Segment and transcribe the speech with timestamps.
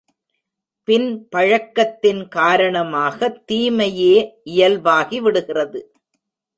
[0.83, 4.41] பின் பழக்கத்தின் காரணமாகத் தீமையே
[4.45, 5.81] இயல்பாகிவிடுகிறது.